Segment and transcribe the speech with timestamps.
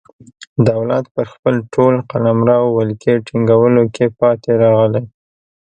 [0.69, 5.05] دولت پر خپل ټول قلمرو ولکې ټینګولو کې پاتې راغلی.